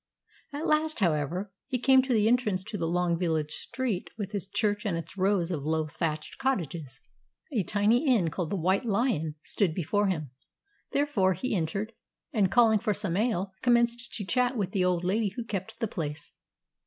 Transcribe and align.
At 0.51 0.65
last, 0.65 0.99
however, 0.99 1.51
he 1.67 1.77
came 1.77 2.01
to 2.01 2.11
the 2.11 2.27
entrance 2.27 2.63
to 2.63 2.75
the 2.75 2.87
long 2.87 3.19
village 3.19 3.51
street, 3.51 4.09
with 4.17 4.33
its 4.33 4.47
church 4.47 4.83
and 4.83 4.97
its 4.97 5.15
rows 5.15 5.51
of 5.51 5.63
low 5.63 5.85
thatched 5.85 6.39
cottages. 6.39 7.01
A 7.51 7.61
tiny 7.61 8.07
inn, 8.07 8.31
called 8.31 8.49
the 8.49 8.55
"White 8.55 8.83
Lion," 8.83 9.35
stood 9.43 9.75
before 9.75 10.07
him, 10.07 10.31
therefore 10.91 11.33
he 11.33 11.55
entered, 11.55 11.93
and 12.33 12.49
calling 12.51 12.79
for 12.79 12.95
some 12.95 13.15
ale, 13.15 13.53
commenced 13.61 14.11
to 14.15 14.25
chat 14.25 14.57
with 14.57 14.71
the 14.71 14.83
old 14.83 15.03
lady 15.03 15.33
who 15.35 15.43
kept 15.43 15.79
the 15.79 15.87
place. 15.87 16.33